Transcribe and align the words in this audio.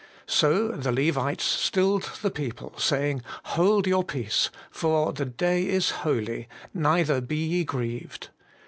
So 0.25 0.69
the 0.69 0.91
Levites 0.91 1.43
stilled 1.43 2.09
the 2.23 2.31
people, 2.31 2.73
saying, 2.79 3.21
Hold 3.43 3.85
your 3.85 4.03
peace; 4.03 4.49
for 4.71 5.13
the 5.13 5.25
day 5.25 5.67
is 5.67 5.91
holy; 6.01 6.47
neither 6.73 7.21
be 7.21 7.35
ye 7.37 7.63
grieved. 7.63 8.29